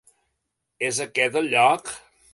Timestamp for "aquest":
1.05-1.39